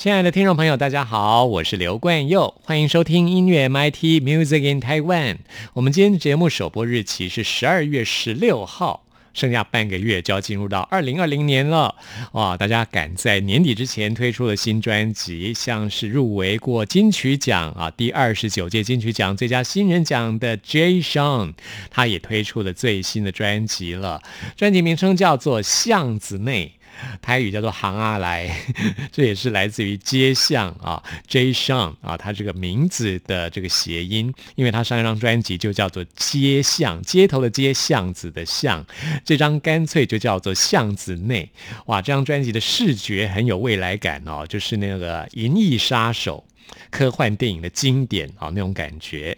[0.00, 5.36] 亲爱的听众朋友，大家好，我是刘冠佑，欢迎收听音乐 MIT Music in Taiwan。
[5.74, 9.04] 我们今天的节目首播日期是十二月十六号。
[9.34, 11.94] 剩下半个月就要进入到二零二零年了，
[12.32, 12.56] 哇！
[12.56, 21.52] 大家赶在年底之前推出了新专辑，像是入围过金曲奖啊，第二十九届金曲奖最佳新人奖的 Jay Sean，
[21.90, 24.22] 他也推出了最新的专辑了，
[24.56, 26.72] 专辑名称叫做《巷子内》。
[27.22, 28.50] 台语叫做“行啊来”，
[29.12, 31.52] 这也是来自于街巷啊，J.
[31.52, 38.84] Sean 啊，他这个名字的这个谐音，因为他上一张专辑就叫做“街巷”，街头的街，巷子的巷，
[39.24, 41.50] 这张干脆就叫做“巷子内”。
[41.86, 46.44] 哇，这张专辑的视觉很有未来感哦，就是那个《银翼杀手》。
[46.90, 49.36] 科幻电影的经典啊，那种感觉，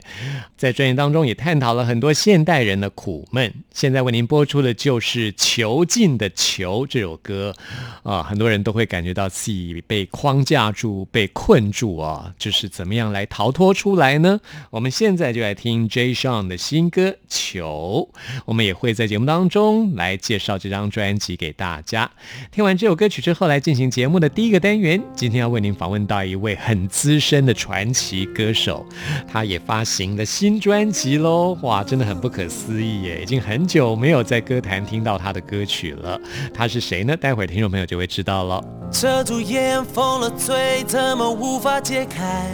[0.56, 3.52] 在专辑当中也探讨了很多现代人的苦闷。
[3.72, 7.54] 现在为您播出的就是《囚禁的囚》这首歌
[8.02, 14.40] 啊，很多人都会感觉到自己被框架住、被困住啊，就是怎么样来逃脱出来呢？
[14.70, 18.08] 我们现在就来听 Jay Sean 的新歌《囚》，
[18.46, 22.10] 我们也会在节目当中来介绍这张专辑给大家。
[22.50, 25.02] 听完这首歌曲之后，来进行节目的第一个单元。
[25.14, 27.42] 今天要为您访问到一位很资深。
[27.42, 28.86] 的传奇歌手，
[29.26, 31.58] 他也发行了新专辑喽！
[31.62, 33.20] 哇，真的很不可思议耶！
[33.20, 36.16] 已经很久没有在歌坛听到他的歌曲了。
[36.54, 37.16] 他是谁呢？
[37.16, 38.62] 待会儿听众朋友就会知道了。
[38.92, 42.48] 遮住眼，封了嘴，怎么无法解开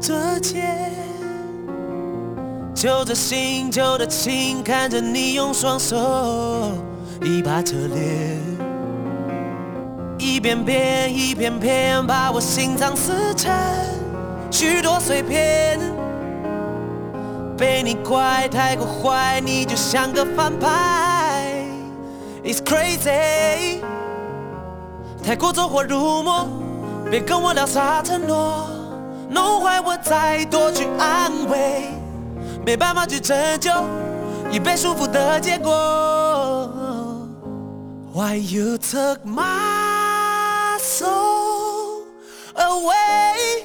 [0.00, 0.62] 这结？
[2.72, 5.96] 揪着心，揪着情，看着你用双手
[7.20, 8.71] 一把扯裂。
[10.22, 13.52] 一遍遍，一遍遍，把我心脏撕成
[14.52, 15.80] 许多碎片。
[17.58, 21.64] 被你怪太过坏，你就像个反派。
[22.44, 23.80] It's crazy，
[25.24, 26.46] 太过走火入魔，
[27.10, 28.68] 别跟我聊啥承诺，
[29.28, 31.88] 弄坏我再多去安慰，
[32.64, 33.72] 没办法去拯救
[34.52, 36.70] 已被束缚的结果。
[38.14, 39.91] Why you took my
[40.82, 42.06] soul
[42.56, 43.64] away.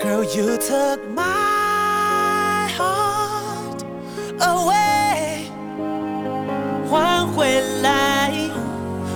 [0.00, 3.84] Girl, you took my heart
[4.40, 5.46] away.
[6.90, 8.32] 还回来，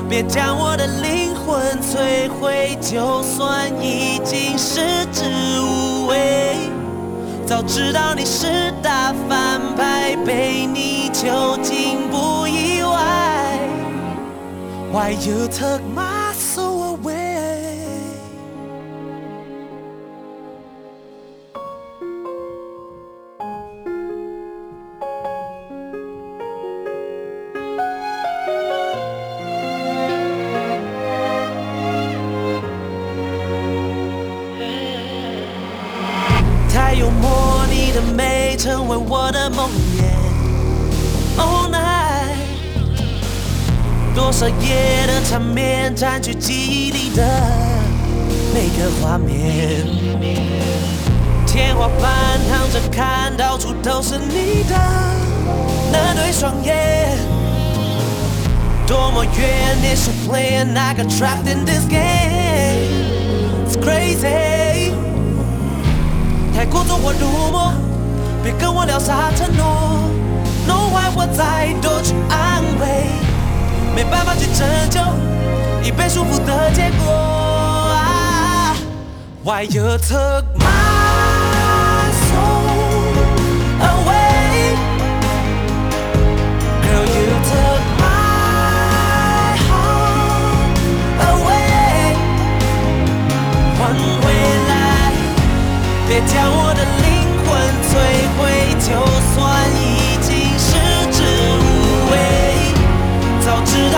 [0.09, 2.79] 别将我的灵魂摧毁。
[2.81, 4.81] 就算已经食
[5.13, 5.25] 之
[5.61, 6.71] 无味，
[7.45, 13.36] 早知道你是大反派，被你囚禁不意外。
[14.97, 16.26] Why you took my
[45.29, 47.27] 缠绵，占据记忆里的
[48.55, 49.85] 每个画面。
[51.45, 54.77] 天花板躺着看，到处都是你的
[55.91, 57.19] 那对双眼。
[58.87, 62.87] 多么远，It's a plan, I got trapped in this game.
[63.67, 64.93] It's crazy，
[66.55, 67.73] 太过走火入魔，
[68.45, 70.09] 别跟我聊啥承诺，
[70.69, 71.86] 弄坏我再多。
[74.57, 75.01] 拯救
[75.83, 77.13] 已被束缚的结果。
[79.45, 80.65] Why you took my
[82.27, 83.13] soul
[83.81, 84.75] away?
[86.83, 90.79] Girl, you took my heart
[91.21, 92.17] away.
[93.79, 94.25] 还回
[94.69, 94.73] 来，
[96.09, 97.07] 别将我的灵
[97.45, 97.47] 魂
[97.85, 97.93] 摧
[98.39, 98.41] 毁，
[98.81, 98.89] 就
[99.35, 99.37] 算
[99.77, 100.27] 已经
[100.59, 100.67] 食
[101.13, 101.19] 之
[101.61, 101.63] 无
[102.11, 102.15] 味。
[103.45, 103.97] 早知道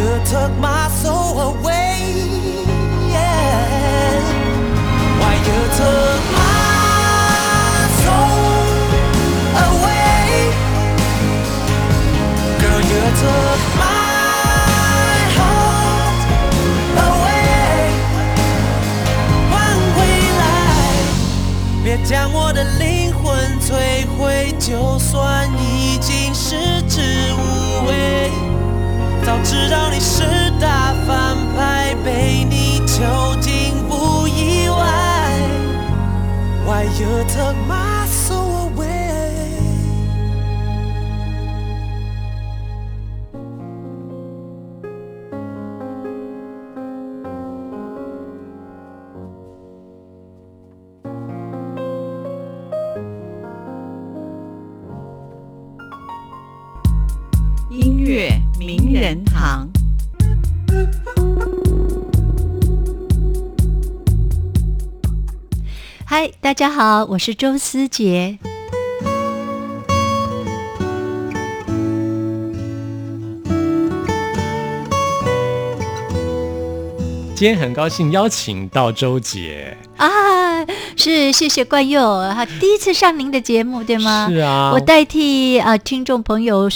[0.00, 2.14] You took my soul away?
[3.12, 4.16] Yeah.
[5.20, 8.80] Why you took my soul
[9.68, 10.24] away?
[12.60, 16.20] Girl, you took my heart
[16.96, 17.92] away.
[19.50, 19.52] 还
[19.92, 19.98] 回
[20.40, 20.42] 来，
[21.84, 23.28] 别将我的灵魂
[23.60, 26.56] 摧毁，就算已经食
[26.88, 27.02] 之
[27.34, 27.49] 无味。
[27.49, 27.49] 早
[29.50, 30.22] 知道你是
[30.60, 33.02] 大反派，被你囚
[33.40, 35.40] 禁不意外。
[36.64, 37.99] Why you took my
[66.50, 68.36] 大家好，我是周思杰。
[77.36, 80.08] 今天很高兴邀请到周姐，啊，
[80.96, 84.28] 是谢谢冠佑，哈，第一次上您的节目，对吗？
[84.30, 86.68] 是啊我代替啊、呃听众朋友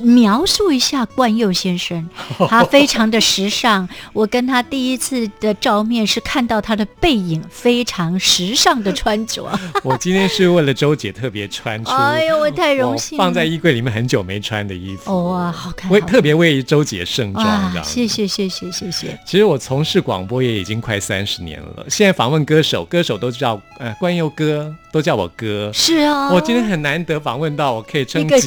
[0.00, 2.08] 描述一下冠佑先生，
[2.48, 3.88] 他非常的时尚。
[4.12, 9.48] 我跟他第一次的照面是看到他的背影，非常时尚的穿着。
[9.82, 13.24] 我今天是为了周姐特别穿出，哎呦，我太荣幸了。
[13.24, 17.84] 放在衣柜里面很久没穿的衣服，哦哇，好看，好看为特别为周姐盛装这哇，样。
[17.84, 19.18] 谢谢谢谢谢谢。
[19.26, 25.70] 其实我从事广播也已经快三十年了，现在访问歌手，歌手都叫呃冠佑哥，都叫我哥。
[25.72, 28.36] 是啊，我今天很难得访问到我可以称一个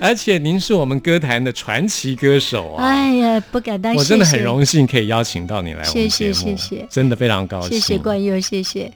[0.00, 2.84] 而且您是我们歌坛的传奇歌手啊！
[2.84, 7.70] 哎呀，不敢当，我真的谢谢很荣幸可以邀请到你来我们谢谢节目，谢谢真的非常高兴。
[7.70, 8.90] 谢谢冠佑，谢谢。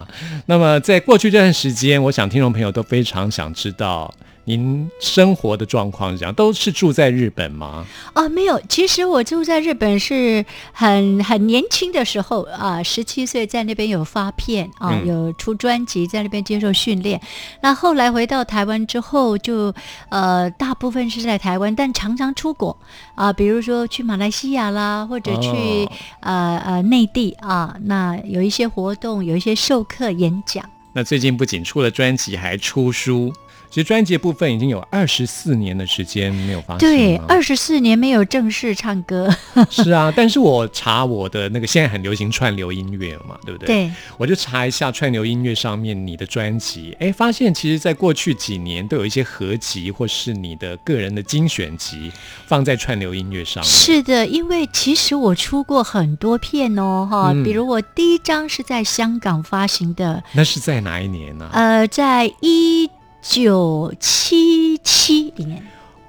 [0.47, 4.13] 那么在过去这段时间，我想听众朋友都非常想知道
[4.49, 7.87] 您生活的状况是怎样，都是住在日本吗？
[8.15, 10.43] 哦，没有，其实我住在日本是
[10.73, 17.21] 很很年轻的时候啊，十七岁在那边有发片啊，嗯有出专辑，在那边接受训练。
[17.61, 19.75] 那后来回到台湾之后就，
[20.09, 22.75] 呃大部分是在台湾，但常常出国
[23.17, 30.65] 啊，比如说去马来西亚啦，或者去、哦呃呃内地啊，那有一些活动，有一些授课演讲。
[30.95, 33.31] 那最近不仅出了专辑，还出书。
[33.71, 39.29] 其实专辑部分已经有二十四年的时间没有发行对，二十四年没有正式唱歌。
[39.71, 43.67] 是啊，但是我查我的那个现在很流行串流音乐嘛，对不对？
[43.67, 52.11] 对，我就查一下串流音乐上面你的专辑，哎，发现其实在过去几年都有一些合集或是你的个人的精选集
[52.47, 53.71] 放在串流音乐上面。
[53.71, 62.89] 是的，因为其实我出过很多片哦，哈、嗯比如我第一张是在香港发行的，那是在哪一年呢、呃，在一
[63.21, 65.63] 九七七年，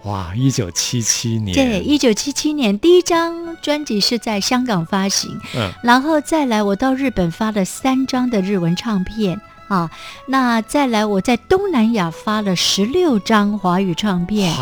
[0.03, 1.53] 哇，一九七七年。
[1.53, 9.39] 对，一九七七年第一张专辑是在香港发行，嗯，然后再来我到日本发了三张的日文唱片。
[9.69, 9.89] 啊，
[10.25, 14.53] 那再来，我在东南亚发了十六张华语唱片，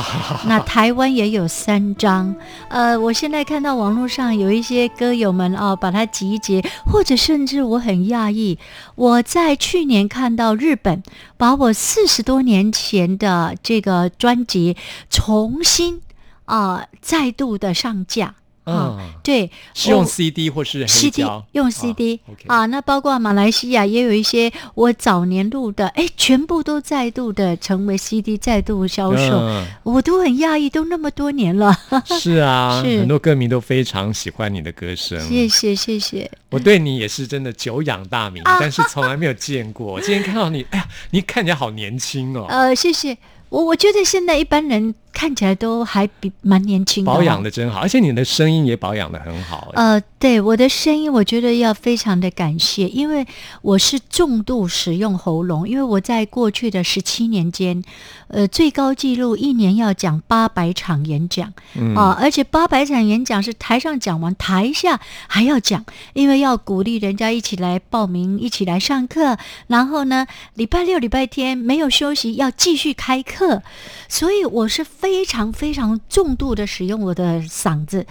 [0.46, 2.36] 那台湾也有三张。
[2.68, 8.60] 呃，我现在看到网络上有一些歌友们啊，把它集结，或者甚至我很讶异，
[8.96, 11.02] 我在去年看到日本
[11.38, 14.76] 把我四十多年前的这个专辑
[15.10, 16.02] 重新
[16.44, 18.36] 啊、再度的上架。
[18.68, 21.22] 啊，嗯，对，是用 CD 或是黑 CD？
[21.54, 31.74] 用啊 CD 啊，那包括马来西亚也有一些我早年录的，哎，全部都再度的成为 CD 再度销售，嗯我都很讶异，都那么多年了，
[32.20, 35.20] 是啊，是很多歌迷都非常喜欢你的歌声。
[35.28, 36.30] 谢谢谢谢。
[36.50, 39.94] 我对你也是真的久仰大名，啊但是从来没有见过。
[39.94, 43.18] 我 今天看到你，哎呀，你看起来好年轻哦，呃，谢谢。
[43.50, 47.42] 我我觉得现在一般人看起来都还比蛮年轻的、保养。
[47.42, 49.72] 的真好，而且你的声音也保养的很好。
[49.74, 53.26] 哎呃，对我的声音，我觉得要非常的感谢，因为
[53.64, 57.84] 我是重度使用喉咙，因为我在过去的十七年间，
[58.28, 65.84] 呃，最高纪录一年要讲八百场演讲，嗯啊，而且八百场演讲是台上讲完，台下还要讲，
[66.14, 73.62] 因为要鼓励人家一起来报名，一起来上课，然后呢，礼拜六、礼拜天没有休息，要继续开课，
[74.10, 78.06] 所以我是非常非常重度的使用我的嗓子。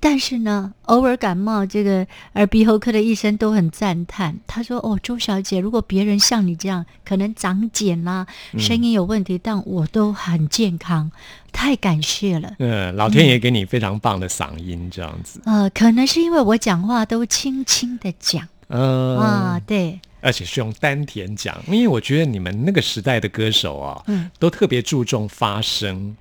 [0.00, 4.38] 但是呢，偶尔感冒，这个耳鼻喉科的医生都很赞叹。
[4.46, 8.24] 他说：“哦，周小姐，如果别人像你这样，可能长茧啦，
[8.56, 11.10] 声音有问题，但我都很健康，
[11.50, 15.40] 太感谢了。”嗯，老天爷给你非常棒的嗓音，这样子。
[15.44, 26.14] 呃，可能是因为我讲话都轻轻的讲呃啊，对，而且是用丹田讲，因为我觉得你们那个时代的歌手啊，嗯都特别注重发声，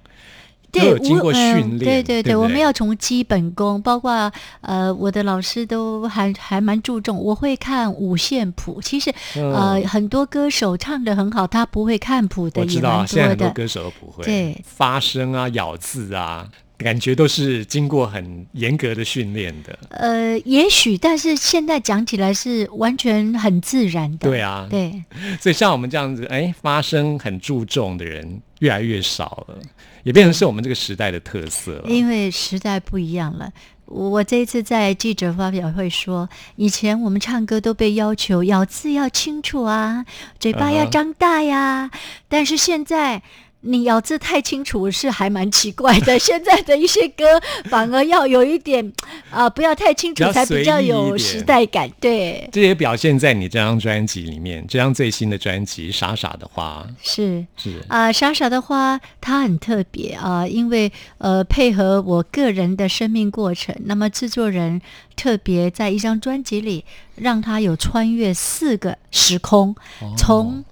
[0.71, 7.17] 都对，有经过训练，对对对不我们要从基本功，包括呃，我的老师都还还蛮注重。
[7.17, 13.07] 我会看五线谱，其实、嗯呃，很多歌手唱的很好，他不会看谱的我知道啊，也蛮多的。
[13.07, 16.47] 现在很多歌手都不会，对发声啊、咬字啊，
[16.77, 19.79] 感觉都是经过很严格的训练的。
[19.89, 24.29] 呃，也许，但是现在讲起来是完全很自然的。
[24.29, 25.03] 对啊，对，
[25.41, 29.57] 所以像我们这样子，哎，发声很注重的人越来越少了，
[30.03, 31.89] 也变成是我们这个时代的特色了。
[31.89, 33.51] 因为时代不一样了。
[33.85, 40.05] 我这一次在记者发表会说，以前我们唱歌都被要求咬字要清楚啊，
[40.39, 41.89] 嘴巴要张大呀，
[42.27, 43.23] 但是现在。
[43.61, 48.93] 你咬字太清楚是还蛮奇怪的，现在的一些歌反而要有一点
[49.29, 51.89] 啊、不要太清楚才比较有时代感。
[51.99, 57.21] 对，这也表现在你这张专辑里面，这张最新的专辑《傻傻的花是》
[57.57, 64.81] 是啊、傻傻的花它很特别啊、因为呃配合我个人的生命过程，那么制作人
[65.15, 66.85] 特别在一张专辑里
[67.15, 69.75] 让它有穿越四个时空，
[70.15, 70.63] 从。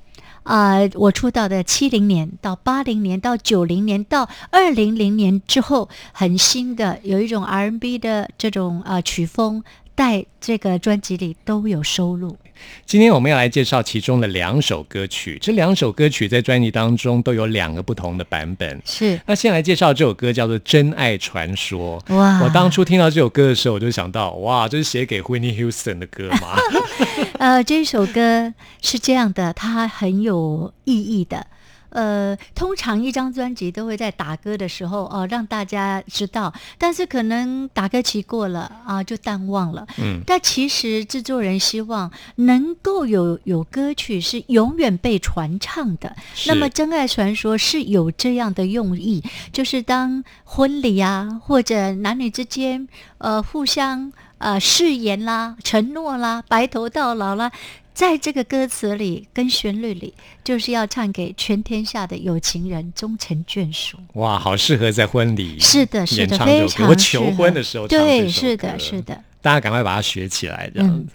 [0.46, 9.64] 啊、我出道的七零年到八零年到九零年到二零零年之后，很新的有一种 R&B 的这种啊、曲风，
[9.96, 12.38] 在这个专辑里都有收录。
[12.86, 18.82] 今天我们要来介绍其中的两首歌曲，这两首歌曲在专辑当中都有两个不同的版本。
[18.86, 22.02] 是那先来介绍这首歌，叫做《真爱传说》。
[22.16, 26.56] 哇我当初听到这首歌的时候，我就想到，哇，这是写给 Whitney Houston 的歌吗？
[27.40, 31.48] 呃，这首歌是这样的，它很有意义的。
[31.96, 39.88] 呃，通常一张专辑都会在打歌的时候哦、让大家知道，但是可能打歌期过了啊，就淡忘了。
[39.98, 46.14] 嗯，但其实制作人希望能够有有歌曲是永远被传唱的。
[46.34, 49.24] 是那么《真爱传说》是有这样的用意，
[49.54, 52.86] 就是当婚礼啊，或者男女之间
[53.20, 57.50] 呃互相呃誓言啦、承诺啦、白头到老啦。
[57.96, 63.98] 在这个歌词里跟旋律里，就是要唱给全天下的有情人终成眷属。
[64.16, 66.38] 哇，好适合在婚礼是的，是的。
[66.46, 69.24] 非常我求婚的时候对，是的，是的。
[69.46, 71.14] 大家赶快把它学起来，这样嗯子。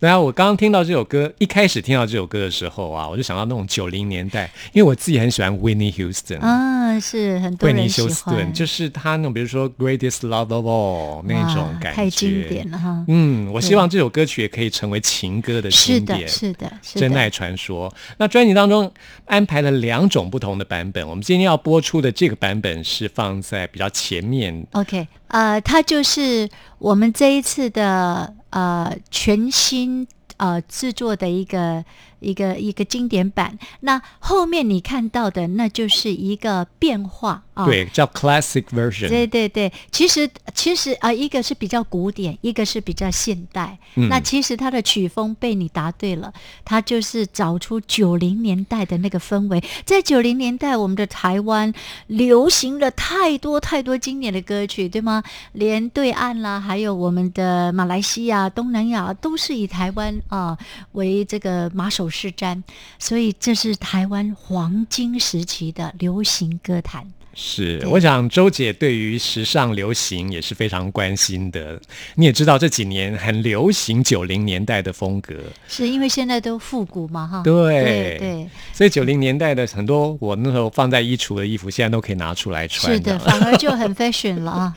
[0.00, 13.02] 然后我刚刚听到这首歌，一开始听到这首歌的时候啊，我就想到那种九零年代，因为我自己很喜欢 Whitney Houston，、啊，是很多人喜休斯顿，欢，就是他那种比如说 Greatest Love of All 那种感觉，太经典了哈。
[13.08, 16.28] 嗯，我希望这首歌曲也可以成为情歌的是的，经典。
[16.28, 17.00] 是的，是的。
[17.00, 17.90] 真爱传说。
[18.18, 18.92] 那专辑当中
[19.24, 26.46] 安排了两种不同的版本，我们今天要播出的这个版本是放在比较前面 OK，呃，它就是
[26.78, 31.84] 我们这一次的呃全新呃制作的一个
[32.20, 33.58] 一个一个经典版。
[33.80, 37.64] 那后面你看到的，那就是一个变化啊。
[37.64, 39.08] 对，叫 Classic Version。
[39.08, 43.78] 对对对，其实其实啊、一个是比较古典，一个是比较现代。
[43.96, 46.32] 嗯那其实它的曲风被你答对了，
[46.64, 49.62] 它就是找出九零年代的那个氛围。
[49.84, 51.72] 在九零年代，我们的台湾
[52.06, 55.22] 流行了太多太多经典的歌曲，对吗？
[55.52, 60.58] 连对岸啦，还有我们的马来西亚、东南亚，都是以台湾啊、
[60.92, 62.62] 为这个马首是瞻，
[62.98, 67.12] 所以这是台湾黄金时期的流行歌坛。
[67.32, 71.80] 是，我想周姐对于时尚流行也是非常关心的。
[72.16, 75.34] 你也知道这几年很流行九零年代的风格，
[75.68, 77.42] 是因为现在都复古嘛，哈。
[77.42, 82.92] 对对对，所以九零年代的很多我那时候放在衣橱的衣服，现在都可以拿出来穿。
[82.92, 84.76] 是的，反而就很 fashion 了啊。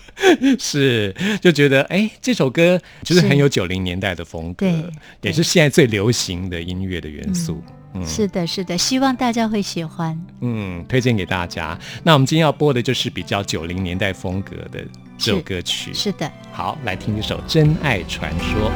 [0.59, 4.65] 是，就觉得哎，这首歌就是是很有九零年代的风格
[5.19, 7.61] 对，也是现在最流行的音乐的元素。
[7.67, 7.73] 嗯
[8.05, 10.19] 是的，是的，希望大家会喜欢。
[10.41, 11.77] 嗯，推荐给大家。
[12.03, 14.83] 那我们今天要播的就是比较九零年代风格的
[15.17, 15.93] 这首歌曲。
[15.93, 18.71] 是的，好，来听一首《真爱传说》。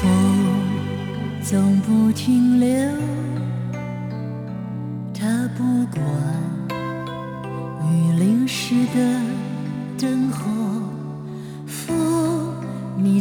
[0.00, 0.02] 风
[1.42, 2.68] 总不停留，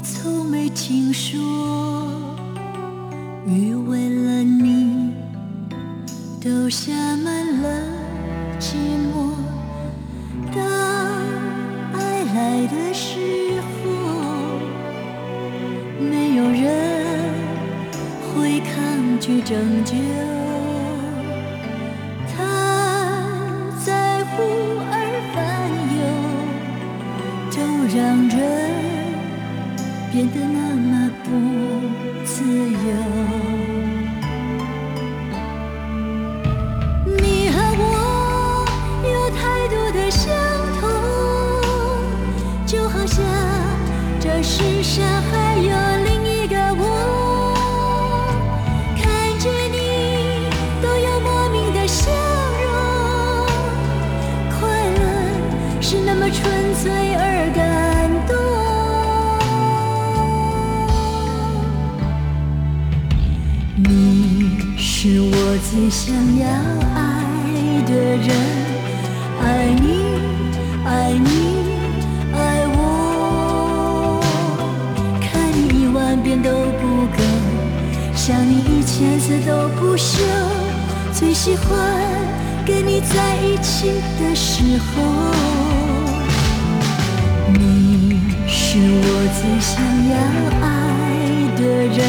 [0.06, 1.42] 从没听说
[3.48, 5.12] 雨为了你
[6.40, 7.82] 都下满了
[8.60, 8.76] 寂
[9.12, 9.34] 寞。
[10.54, 10.64] 当
[11.94, 13.90] 爱来的时候，
[16.00, 17.34] 没有人
[18.22, 19.96] 会抗拒拯救。
[44.38, 45.02] 这世上
[45.32, 45.72] 还有
[46.04, 46.84] 另一个我。
[48.94, 49.08] 看
[49.40, 49.78] 见你
[50.82, 52.12] 都有莫名的笑
[52.62, 52.68] 容，
[54.60, 54.60] 快
[54.92, 55.00] 乐
[55.80, 58.36] 是那么纯粹而感动。
[63.78, 65.32] 你是我
[65.72, 66.46] 最想要
[66.94, 66.94] 爱
[67.88, 68.30] 的人，
[78.26, 80.24] 想你一千次都不休。
[81.14, 81.70] 最喜欢
[82.66, 85.04] 跟你在一起的时候。
[87.54, 89.78] 你是我最想
[90.10, 90.18] 要
[90.66, 90.66] 爱
[91.56, 91.62] 的
[91.94, 92.02] 人，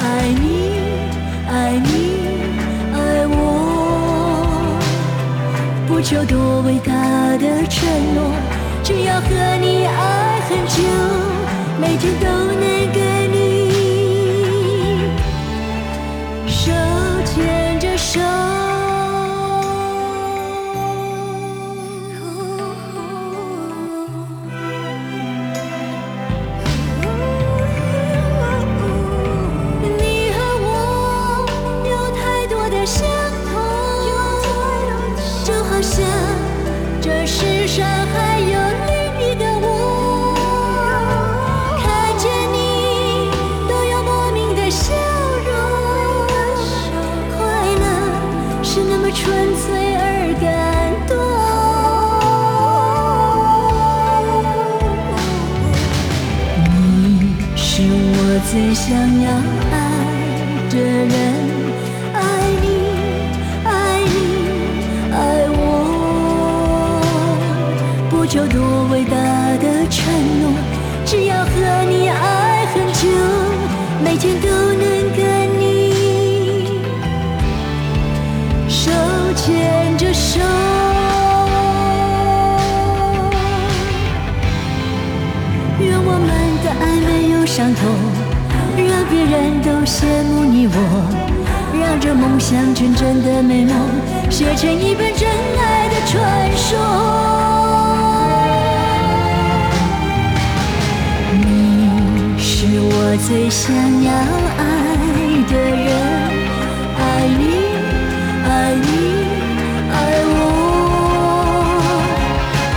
[0.00, 0.02] 爱
[0.42, 0.44] 你，
[1.48, 1.86] 爱你，
[2.92, 3.38] 爱我，
[5.86, 6.92] 不求多伟大
[7.38, 8.34] 的承诺，
[8.82, 9.28] 只要和
[9.60, 10.82] 你爱很久，
[11.80, 12.26] 每天都
[12.58, 12.98] 能跟
[13.32, 13.53] 你
[17.34, 18.20] 牵着手。
[29.98, 31.44] 你和我
[31.84, 33.02] 有太多的相
[33.50, 33.52] 同，
[35.44, 36.06] 就好像
[58.54, 59.28] 最想要
[59.72, 59.76] 爱
[60.70, 61.12] 的人，
[62.12, 62.22] 爱
[62.62, 62.66] 你，
[63.64, 64.16] 爱你，
[65.10, 65.18] 爱
[65.50, 65.58] 我，
[68.08, 69.16] 不求多伟大
[69.58, 70.04] 的承
[70.40, 70.54] 诺，
[71.04, 71.50] 只要和
[71.90, 73.08] 你爱很久，
[74.04, 74.46] 每天都
[89.84, 90.74] 羡慕你我，
[91.78, 93.74] 让这梦想成真的美梦，
[94.30, 96.78] 写成一本真爱的传说。
[101.32, 104.10] 你是我最想要
[104.56, 104.62] 爱
[105.48, 105.92] 的人，
[106.98, 107.02] 爱
[107.38, 107.42] 你，
[108.48, 108.86] 爱你，
[109.92, 109.94] 爱
[110.24, 110.32] 我。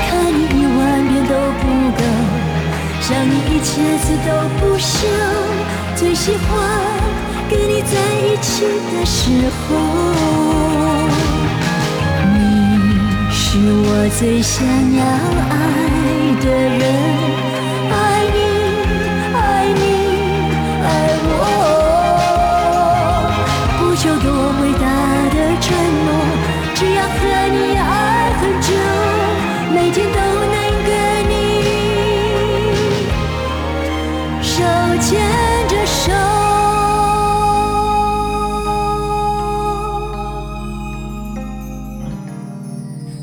[0.03, 1.63] 看你一万遍都不
[1.95, 2.01] 够，
[3.01, 4.76] 想你一千次都不
[8.57, 9.77] 起的时候，
[12.33, 12.35] 你
[13.29, 14.65] 是我最想
[14.95, 14.99] 要
[15.53, 15.53] 爱
[16.41, 17.36] 的人，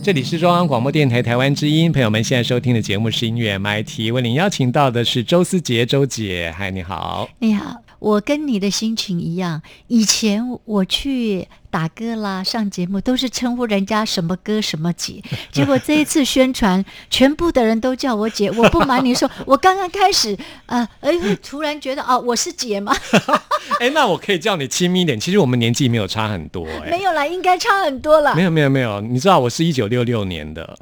[0.04, 7.26] 这里是中央广播电台台湾之音，朋友们现在收听的节目是音乐 MIT，为您邀请到的是周思杰周姐，嗨，你好。
[7.38, 9.62] 你好，我跟你的心情一样。
[9.86, 15.20] 以前我去打歌啦、上节目，都是称呼人家什么哥什么姐。
[15.50, 18.48] 结果这一次宣传，全部的人都叫我姐。
[18.52, 22.94] 我不瞒你说，我刚刚开始，呃，哎，突然觉得哦，我是姐吗？
[23.80, 25.18] 哎，那我可以叫你亲密一点。
[25.18, 28.44] 其实我们年纪没有差很多、哎，没有啦，应该差很多了没。
[28.44, 30.78] 有没有没有，你知道我是一九六六年的，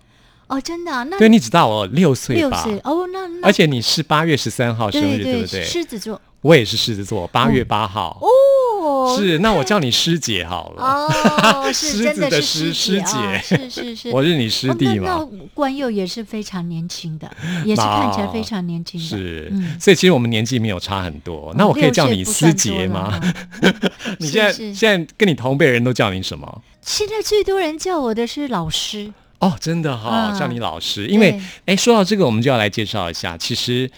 [0.48, 2.62] 哦，真的啊、那对你只大我六岁吧？
[2.66, 5.64] 六岁哦，那那而且你是八月十三号生对日，对不对？
[5.64, 8.20] 狮子座我也是狮子座，八月八号。
[8.20, 10.82] 哦，是，那我叫你师姐好了。
[10.82, 15.06] 哦， 狮是真子的是狮师啊师姐是是是， 我是你师哦弟嘛。
[15.06, 17.30] 那那关佑也是非常年轻的，
[17.64, 19.06] 也是看起来非常年轻的。
[19.06, 21.54] 是，嗯所以其实我们年纪没有差很多。
[21.56, 23.20] 那我可以叫你师姐吗？
[24.18, 26.62] 你现在现在跟你同辈人都叫你什么？
[26.82, 31.06] 现在最多人叫我的是老师，哦，真的哈、嗯叫你老师。
[31.06, 33.88] 因为对哎，说到这个，我们就要来介绍一下，其实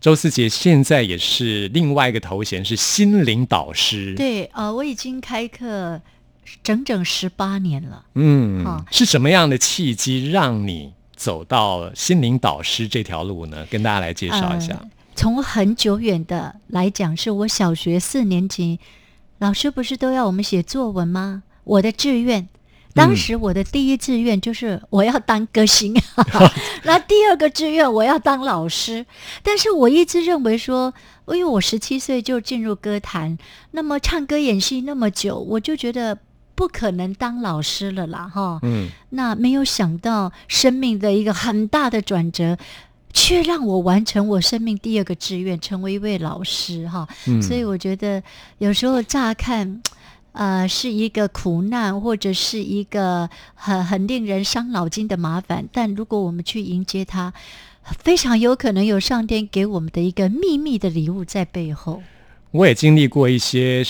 [0.00, 6.00] 周思杰现在也是另外一个头衔是心灵导师。，对，呃，我已经开课
[6.62, 8.04] 整整十八年了。
[8.14, 13.66] 嗯，好是什么样的契机让你走到心灵导师这条路呢？
[13.70, 14.74] 跟大家来介绍一下。
[14.74, 18.78] 呃从很久远的来讲，是我小学四年级，
[19.38, 21.42] 老师不是都要我们写作文吗？
[21.64, 22.48] 我的志愿。
[22.98, 25.94] 当时我的第一志愿就是我要当歌星，
[26.84, 29.06] 那第二个志愿我要当老师。
[29.42, 30.92] 但是我一直认为说，
[31.28, 33.38] 因为我十七岁就进入歌坛，
[33.70, 36.18] 那么唱歌演戏那么久，我就觉得
[36.54, 38.58] 不可能当老师了啦，哈。
[38.62, 42.58] 嗯，那没有想到生命的一个很大的转折，
[43.12, 47.06] 却让我完成我生命第二个志愿，成为一位老师哈。
[47.26, 48.22] 嗯所以我觉得
[48.58, 49.80] 有时候乍看。
[50.38, 55.68] 呃，是一个苦难，或者是一个很很令人伤脑筋的麻烦。
[55.72, 57.32] 但如果我们去迎接它，
[57.98, 62.00] 非常有可能有上天给我们的一个秘密的礼物在背后。
[62.52, 63.82] 我也经历过一些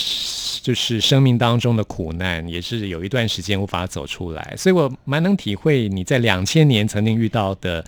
[0.62, 7.84] 就是生命当中的苦难，也是有一段时间无法走出来，所以我蛮能体会你在两千年曾经遇到的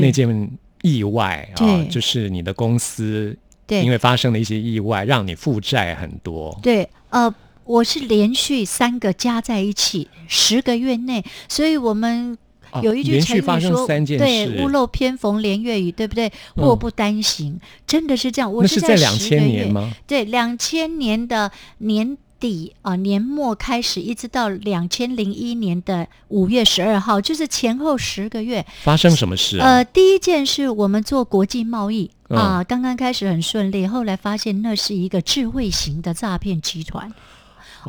[0.00, 0.50] 那件
[0.82, 6.56] 意外啊，对就是你的公司对因为发生了一些意外，让你负债很多。
[6.62, 12.32] 对，呃，我是连续三个加在一起，十个月内，所以我们。
[12.34, 16.32] 哦有一句成语说，三件对，屋漏偏逢连月雨，对不对？
[16.56, 18.52] 祸不单行，真的是这样。
[18.52, 19.72] 我是在两10个月千年？
[19.72, 19.92] 吗？
[20.08, 28.66] 对，两千年的年底啊、年末开始，一直到两千零一年的五月十二号，就是前后十个月。
[28.82, 29.64] 发生什么事啊？
[29.76, 37.12] 呃，第一件事我们做国际贸易嗯啊、刚刚开始很顺利，后来发现那是一个智慧型的诈骗集团。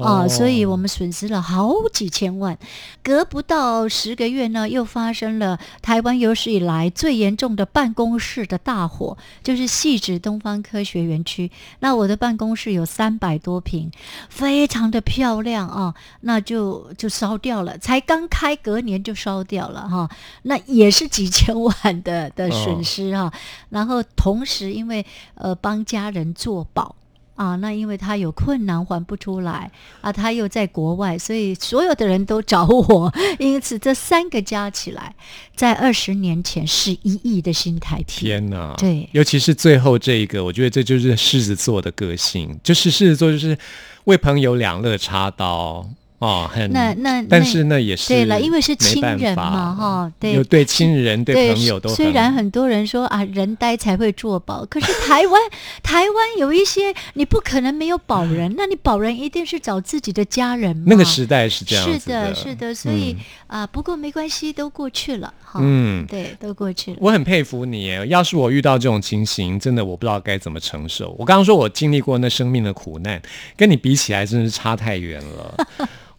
[0.02, 2.58] 啊、哦所以我们损失了好几千万。
[3.04, 11.52] 隔不到十个月呢，又发生了台湾有史以来最严重的办公室的大火，就是细致东方科学园区。
[11.80, 13.92] 那我的办公室有三百多平，
[14.30, 20.10] 非常的漂亮啊，那就就烧掉了，才刚开，隔年就烧掉了哈、
[20.44, 23.32] 那也是几千万的的损失哈、
[23.70, 25.06] 然后同时因为
[25.36, 26.96] 呃帮家人做保。
[27.36, 29.70] 啊，那因为他有困难还不出来
[30.02, 35.14] 啊，他又在国外，所以所有的人都找我，因此这三个加起来，
[35.56, 38.06] 在二十年前是一亿的新台币。
[38.08, 38.74] 天哪！
[38.78, 43.58] 对尤其是最后这一个，我觉得这就是狮子座的个性，就是狮子座就是
[44.06, 45.86] 为朋友两肋插刀
[46.20, 55.42] 哦，很那那但是那也是对了，因为是亲人嘛，哈，对有，对亲人对朋友都虽然很多人说啊，人呆才会做保， 可是台湾
[55.84, 60.84] 台湾有一些你不可能没有保人，那 你保人一定是找自己的家人嘛。
[60.88, 63.16] 那个时代是这样子是的，是的，所以
[63.48, 65.60] 嗯啊、不过没关系，都过去了哈。
[65.62, 66.98] 嗯对，都过去了。
[67.00, 71.14] 我很佩服你耶，要是我遇到这种情形，真的我不知道该怎么承受。
[71.20, 73.22] 我刚刚说我经历过那生命的苦难，
[73.58, 75.68] 跟你比起来真是差太远了。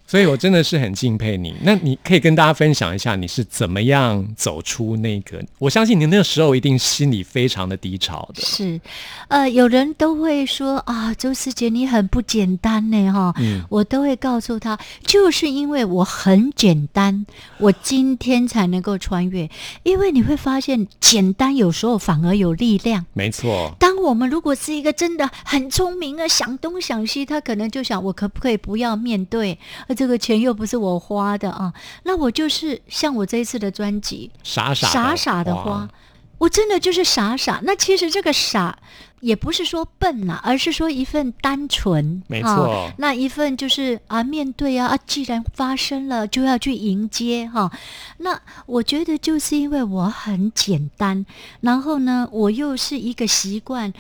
[0.07, 1.55] 所以我真的是很敬佩你。
[1.62, 5.45] 那你可以跟大家分享一下你是怎么样走出那个？
[5.59, 8.42] 我相信你那个时候一定心里非常的低潮的。
[8.42, 8.81] 是，
[9.29, 17.27] 呃，有人都会说啊，周思杰你很不简单呢，哈、嗯我都会告诉他，就是因为我很简单，
[17.59, 19.51] 我今天才能够穿越。
[19.83, 23.05] 因为你会发现，简单有时候反而有力量。
[23.12, 29.59] 没错，当我们如果是一个真的很聪明啊，想东想西，他可能就想我可不可以不要面对？
[29.97, 31.73] 呃，这个钱又不是我花的啊，
[32.05, 35.89] 那我就是像我这一次的专辑，傻傻傻傻的花，
[36.37, 37.61] 我真的就是傻傻。
[37.65, 38.79] 那其实这个傻
[39.21, 42.23] 也不是说笨呐、而是说一份单纯。
[42.29, 47.73] 没啊错那一份就是啊，面对啊啊，既然发生了，就要去迎接哈、
[48.19, 51.25] 那我觉得就是因为我很简单，
[51.63, 53.93] 然后呢，我又是一个习惯。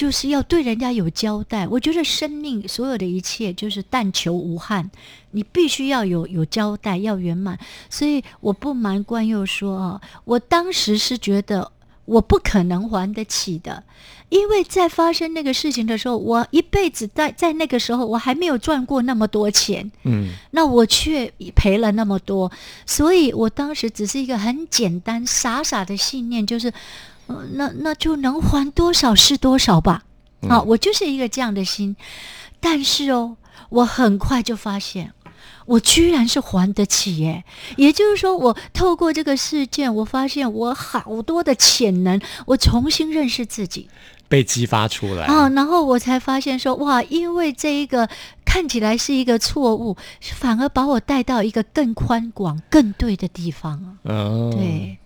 [0.00, 1.68] 就是要对人家有交代。
[1.68, 4.90] 我觉得生命所有的一切就是但求无憾，
[5.32, 7.58] 你必须要有有交代，要圆满。
[7.90, 11.70] 所以我不瞒关佑说啊，我当时是觉得
[12.06, 13.84] 我不可能还得起的，
[14.30, 22.50] 因为在发生那个事情的时候，我一辈子在在那个时候我还没有赚过那么多钱，嗯，那我却赔了那么多，
[22.86, 26.72] 所以我当时只是一个很简单傻傻的信念，就是，
[27.30, 30.02] 呃，那那就能还多少是多少吧，
[30.48, 31.96] 啊，我就是一个这样的心，
[32.58, 33.36] 但是哦，
[33.68, 35.12] 我很快就发现。
[35.66, 37.44] 我居然是还得起耶！
[37.76, 43.88] 也就是说，我透过这个事件，我发现我好多的潜能，我重新认识自己
[44.28, 48.08] 被激发出来啊，然后我才发现说，哇，因为这一个
[48.44, 53.94] 看起来是一个错误，反而把我带到一个更宽广、更对的地方啊。
[54.04, 54.98] 嗯，对。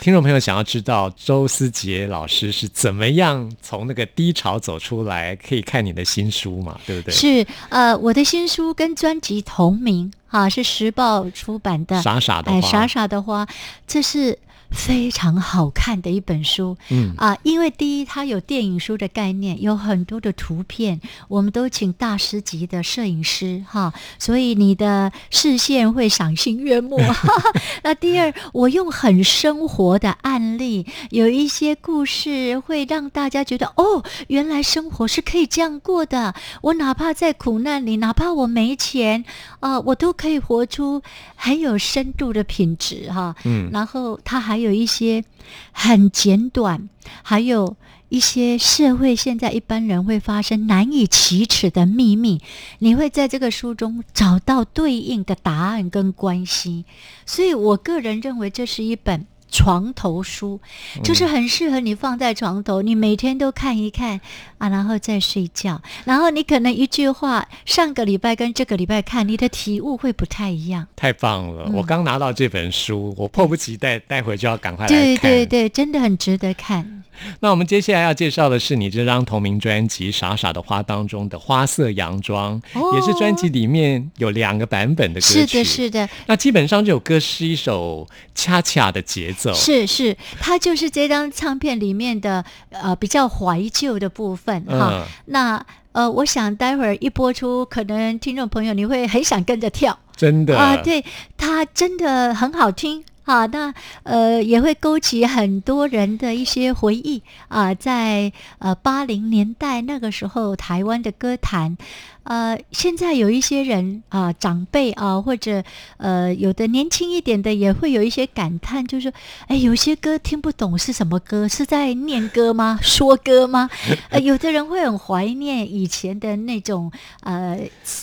[0.00, 6.78] 听众朋友想要知道周思杰老师是怎么样从那个低潮走出来，可以看你的新书嘛？
[6.86, 7.14] 对不对？
[7.14, 12.00] 是，呃，我的新书跟专辑同名，啊，是时报出版的。
[12.02, 13.46] 傻傻的花，哎，傻傻的花，
[13.86, 14.38] 这是。
[14.74, 27.00] 非常好看的一本书，嗯啊，因为第一，它有电影书的概念，有很多的图片，我们都请大师级的摄影师哈，所以你的视线会赏心悦目。
[27.82, 36.34] 那第二，我用很生活的案例，有一些故事会让大家觉得，哦，原来生活是可以这样过的。
[36.62, 39.24] 我哪怕在苦难里，哪怕我没钱
[39.60, 41.00] 啊，我都可以活出
[41.36, 43.34] 很有深度的品质哈。
[43.44, 45.22] 嗯，然后它还有有一些
[45.70, 46.88] 很简短，
[47.22, 47.76] 还有
[48.08, 52.40] 一些社会现在一般人会发生难以启齿的秘密，
[52.78, 56.84] 你会在这个书中找到对应的答案跟关系。
[57.24, 59.26] 所以我个人认为这是一本。
[59.54, 60.60] 床头书
[61.04, 64.20] 就是很适合你放在床头，你每天都看一看
[64.58, 65.80] 啊，然后再睡觉。
[66.04, 70.88] 然后你可能一句话，上个礼拜跟这个礼拜看，你的体悟会不太一样。
[70.96, 71.70] 太棒了！
[71.72, 75.30] 我刚拿到这本书，我迫不及待，待会就要赶快来对看。
[75.30, 77.04] 对对，真的很值得看。
[77.38, 82.60] 那我们接下来要介绍的是你这张同名专辑《傻傻的花》当中的《花色洋装》，
[82.96, 85.46] 也是专辑里面有两个版本的歌曲。
[85.46, 86.08] 是的，是的。
[86.26, 89.43] 那基本上这首歌是一首恰恰的节奏。
[89.52, 95.04] 是是，它就是这张唱片里面的呃比较怀旧的部分哈。
[95.26, 99.98] 那呃，我想待会儿一播出，可能听众朋友你会很想跟着跳。
[100.16, 101.04] 真的啊，对，
[101.36, 103.04] 它真的很好听。
[103.26, 111.78] 好，那呃也会勾起很多人的一些回忆啊，在呃八零年代那个时候，台湾的歌坛，
[112.24, 115.62] 呃，现在有一些人啊，长辈啊，或者
[115.98, 119.12] 呃有的年轻一点的，也会有一些感叹，就是
[119.46, 122.78] 哎，有些歌听不懂是什么歌，是在念歌吗？
[122.82, 123.70] 说歌吗？
[124.10, 127.60] 呃，有的人会很怀念以前的那种呃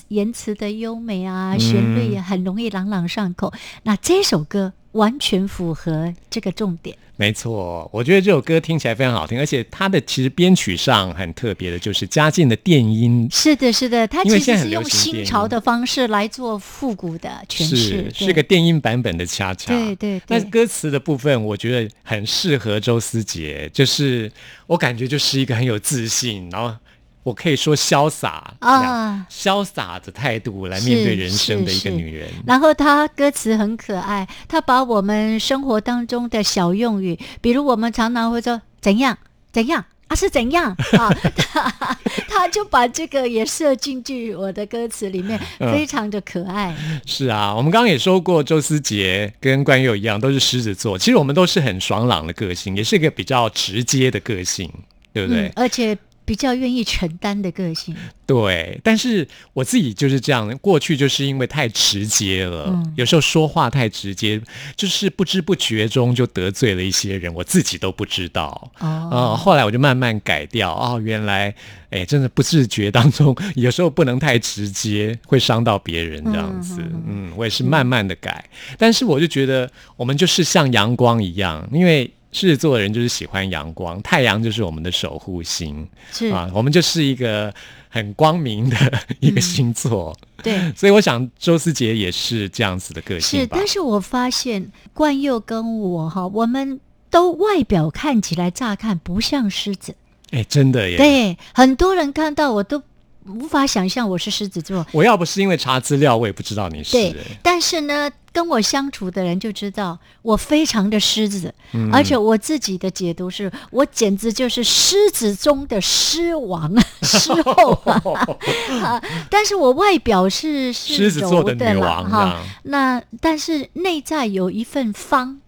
[0.07, 3.51] 言辞的优美啊，旋律也很容易朗朗上口。
[3.83, 4.73] 那这首歌。
[4.91, 6.97] 完全符合这个重点。
[7.17, 13.27] 没错，我觉得这首歌听起来非常好听，而且它的其实编曲上很特别的，就是加进的电音。
[13.31, 19.71] 是的，是的，它其实是用新新潮的方式来做复古的诠释，是是个电音版本的恰恰。
[19.73, 20.21] 对对。
[20.27, 24.31] 那歌词的部分，我觉得很适合周思杰，就是
[24.65, 26.75] 我感觉就是一个很有自信，然后。
[27.23, 32.27] 我可以说潇洒啊，潇洒的态度来面对人生的一个女人。
[32.47, 39.15] 然后她歌词很可爱，她把我们生活当中的小用语，比如我们常常会说怎样
[39.51, 46.75] 怎样啊，是怎样 啊， 她她就把这个也设进去我的歌词里面， 非常的可爱。
[47.05, 50.97] 是啊，我们刚刚也说过，周思杰跟关佑一样，都是狮子座。
[50.97, 54.71] 其实我们都是很爽朗的个性，也是一个比较直接的个性，
[55.13, 55.51] 对不对？
[55.55, 55.95] 而且。
[56.31, 57.93] 比较愿意承担的个性，
[58.25, 64.41] 对，但是我自己就是这样，过去就是因为太直接了，有时候说话太直接，
[64.77, 68.71] 就是不知不觉中就得罪了一些人，我自己都不知道。
[68.79, 71.53] 哦，后来我就慢慢改掉，哦，原来，
[71.89, 76.81] 哎，真的不自觉当中，有时候不能太直接，会伤到别人这样子。
[77.05, 78.45] 嗯，我也是慢慢的改，
[78.77, 82.09] 但是我就觉得我们就是像阳光一样，因为。
[82.31, 87.53] 狮子座的人就是喜欢阳光，太阳就是我们的守护星，是啊，我们就是一个
[87.89, 88.77] 很光明的
[89.19, 90.15] 一个星座。
[90.41, 93.41] 对， 所以我想周思杰也是这样子的个性。
[93.41, 99.95] 是，但是我发现冠佑跟我哈，我们都外表看起来乍看不像狮子。
[100.31, 100.97] 哎，真的耶。
[100.97, 102.81] 对，很多人看到我都。
[103.27, 104.83] 无法想象我是狮子座。
[104.91, 106.93] 我要不是因为查资料，我也不知道你是。
[106.93, 111.53] 对，但是呢，跟我相处的人就知道我非常的狮子，
[111.91, 117.71] 而且我自己的解读是我简直就是狮子中的狮王、 狮后
[118.81, 119.01] 啊！
[119.29, 125.39] 但是我外表是狮子座的女王哈，那但是内在有一份方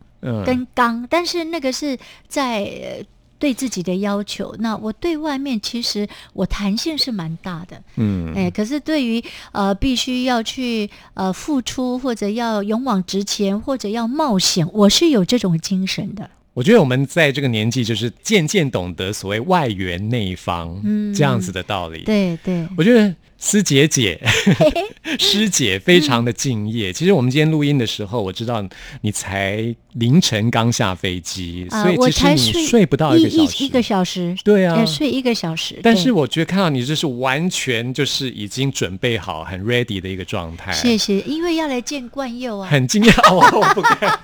[0.45, 3.05] 跟刚，但是那个是在。
[3.43, 4.55] 对自己的要求。
[4.59, 16.29] 那我对外面其实我弹性是蛮大的，嗯，哎，可是对于呃必须要去呃付出或者要勇往直前或者要冒险，我是有这种精神的。
[16.53, 24.17] 我觉得我们在这个年纪，就是渐渐懂得所谓外圆内方，嗯这样子的道理。，对对，我觉得师姐姐、
[25.19, 26.93] 师姐非常的敬业。
[26.93, 28.63] 其实我们今天录音的时候，我知道
[29.01, 33.63] 你才凌晨刚下飞机，啊、所以其实你睡睡不到一个小时。
[33.65, 35.77] 一个小时，对啊呃睡一个小时。
[35.83, 40.71] 但是我觉得看到你这是完全就是已经准备好、很 ready 的一个状态。
[40.71, 42.69] 谢谢，因为要来见冠佑啊。
[42.71, 44.19] 很惊讶，哦 我不敢。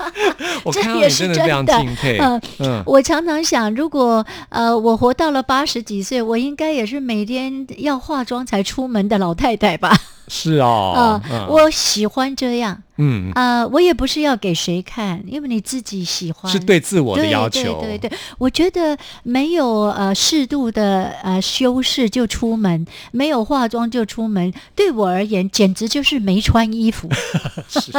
[0.64, 2.18] 我看到你真的非常敬佩。
[2.18, 9.96] 嗯嗯，我常常想，如果呃我活到了八十几岁，我应该也是每天要化妆才出门的老太太吧？
[10.30, 16.52] 是哦我喜欢这样嗯啊、我也不是要给谁看，因为你自己喜欢。
[16.52, 17.80] 是对自我的要求。
[17.80, 27.08] 对对对，我觉得没有呃适度的呃修饰就出门，没有化妆就出门，对我而言简直就是没穿衣服。
[27.70, 27.90] 是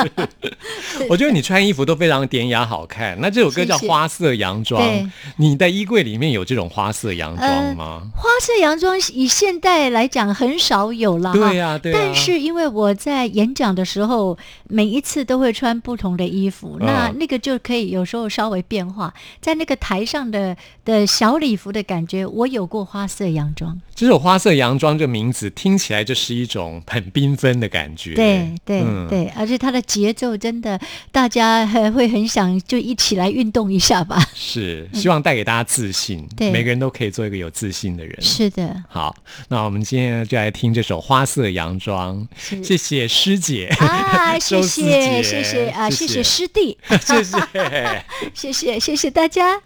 [1.09, 3.19] 我觉得你穿衣服都非常典雅好看。
[3.19, 8.01] 那这首歌叫花色洋装》对，你的衣柜里面有这种花色洋装呃吗？
[8.15, 11.33] 花色洋装以现代来讲很少有了。
[11.33, 14.38] 对呀对呀但是因为我在演讲的时候，
[14.69, 20.55] 每一次都会穿不同的衣服，嗯那那个就可以有时候稍微变化，在那个台上的
[20.86, 23.79] 的小礼服的感觉，我有过花色洋装。
[23.93, 28.15] 这首《花色洋装》这名字听起来就是一种很缤纷的感觉。
[28.15, 30.80] 对对、嗯对，而且它的节奏真的，
[31.12, 34.19] 大家还会很想就一起来运动一下吧。
[34.34, 38.19] 是希望带给大家自信，对每个人都可以做一个有自信的人。
[38.21, 39.15] 是的，好，
[39.49, 48.06] 那我们今天就来听这首《花色洋装》，是谢谢师姐 啊，谢谢谢谢啊， 谢谢谢师弟，谢谢。
[48.34, 49.62] 谢谢谢谢大家。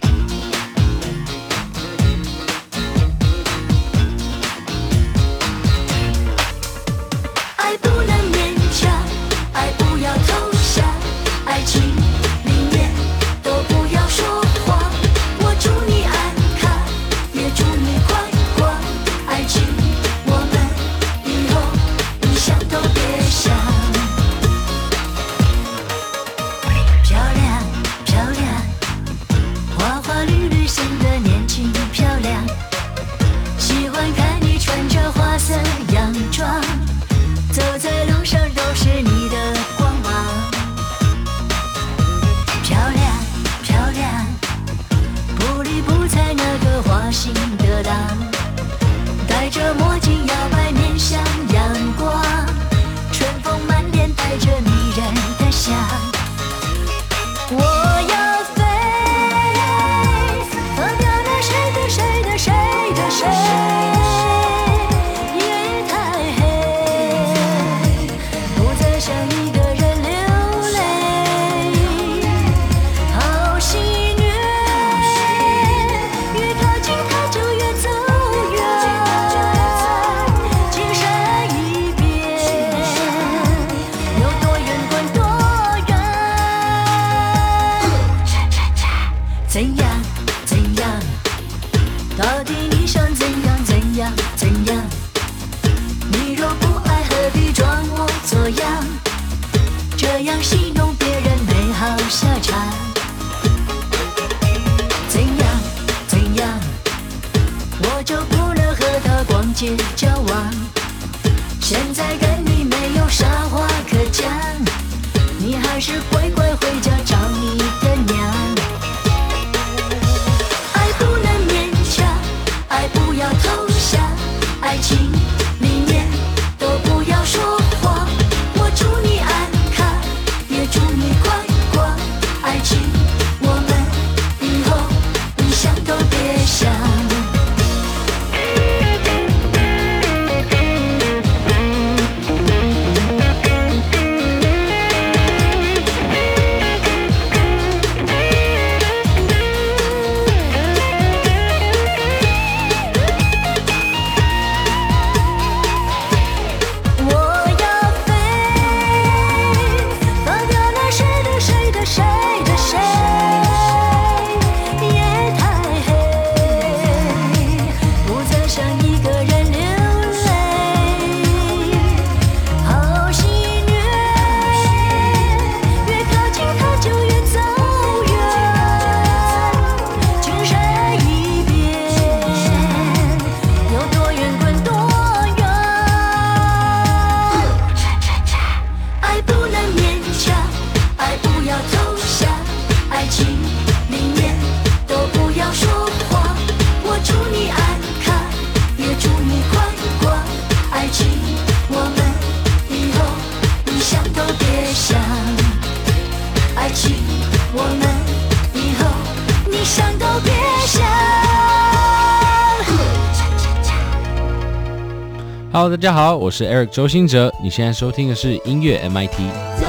[215.86, 219.65] 大家好，我是 Eric 周兴哲，你现在收听的是音乐 MIT。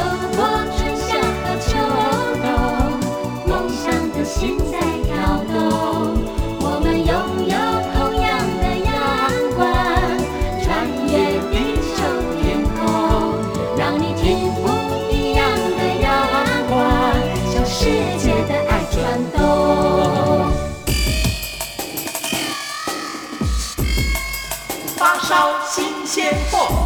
[26.27, 26.86] 天爆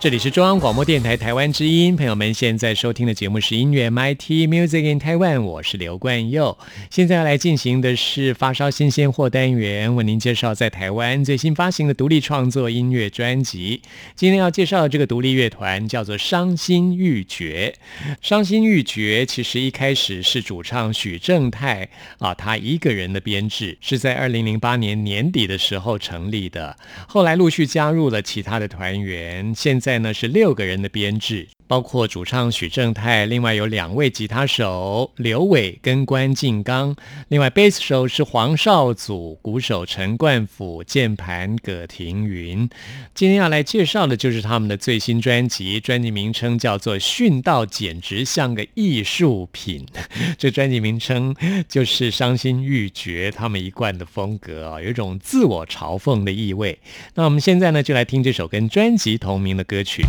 [0.00, 6.56] 这里是中央广播电台台湾之音，朋友们现在收听的节目是音乐 MIT Music in Taiwan，我是刘冠佑。
[6.88, 13.82] 现在要来进行的是发烧新鲜货单元，为您介绍在台湾最新发行的独立创作音乐专辑。
[14.14, 17.74] 今天要介绍的这个独立乐团叫做伤心欲绝。
[18.22, 21.88] 伤心欲绝其实一开始是主唱许正泰
[22.20, 26.76] 啊，他一个人的编制，是在二零零八年年底的时候成立的，
[27.08, 36.96] 后来陆续加入了其他的团员，现在在呢是六个人的编制，包括主唱许正泰，另外有两位吉他手刘伟跟关敬刚，
[37.28, 42.68] 另外贝斯手是黄少祖，鼓手陈冠甫，键盘葛庭云。
[43.14, 49.86] 今天要来介绍的就是他们的最新专辑，专辑名称叫做《殉道简直像个艺术品》，
[50.38, 51.36] 这专辑名称
[51.68, 56.78] 就是伤心欲绝他们一贯的风格啊、有一种自我嘲讽的意味。
[57.14, 60.02] 那我们现在呢，就来听这首跟专辑同名的歌曲。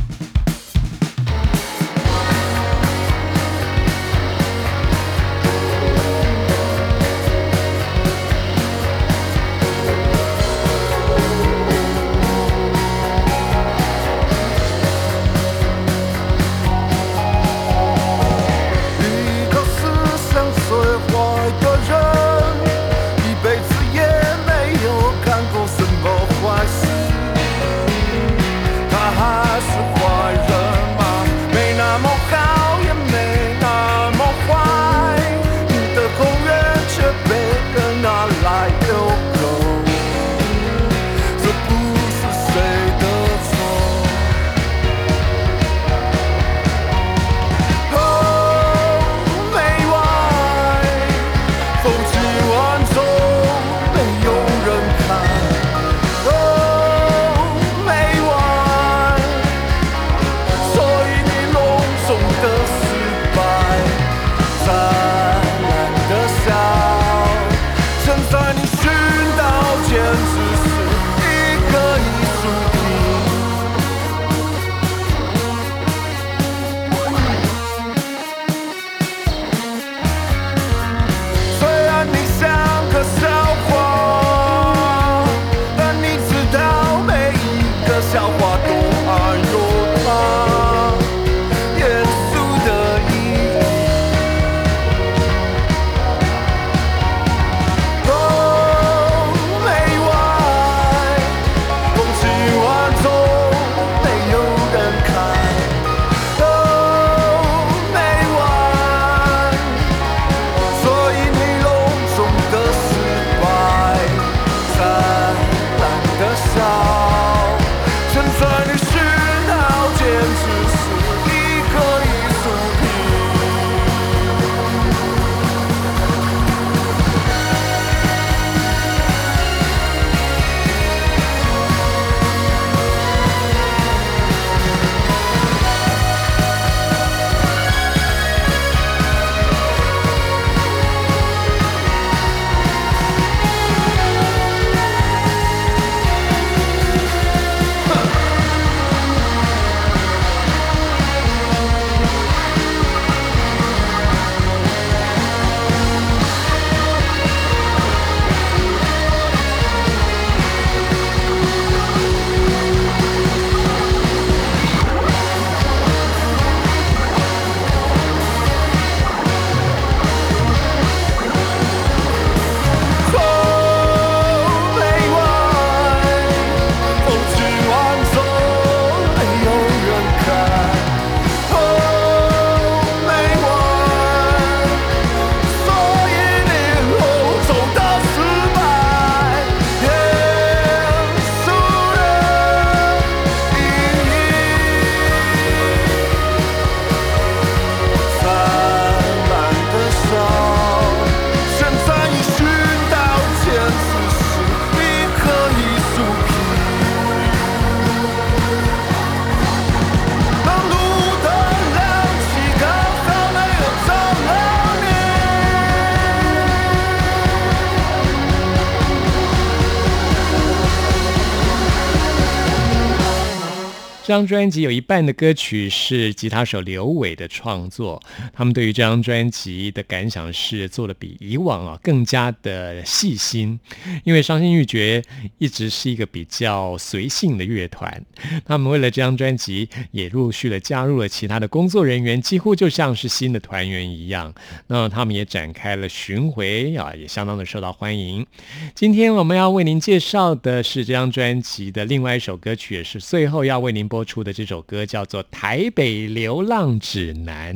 [224.10, 228.02] 这张专辑有一半的歌曲是吉他手刘伟的创作，
[228.34, 233.60] 他们对于这张专辑的感想是做的比以往啊更加的细心，
[234.04, 235.04] 因为伤心欲绝
[235.38, 238.04] 一直是一个比较随性的乐团，
[238.46, 244.34] 他们为了这张专辑也陆续的加入了其他的工作人员，几乎就像是新的团员一样。
[244.66, 248.26] 那他们也展开了巡回啊，也相当的受到欢迎。
[248.74, 257.54] 今天我们要为您介绍的是这张专辑的另外一首歌曲，也是最后要为您播播出的这首歌，叫做《台北流浪指南》，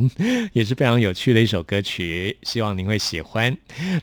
[0.51, 3.55] 也是非常有趣的一首歌曲，希望您会喜欢。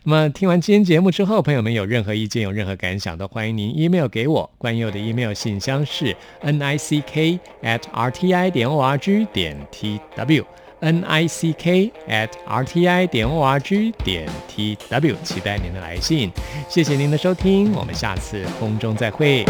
[0.04, 4.50] 那么听完今天节目之后，朋友们有任何意见、有任何感想，都欢迎您 email 给我。
[4.56, 9.54] 关佑的 email 信箱是 n i c k at r t i 点 o r g 点
[9.70, 10.42] t w。
[10.80, 16.30] n i c k at r t i 点 o r g 点 t w，期待您的来信。
[16.70, 19.44] 谢谢您的收听，我们下次空中再会。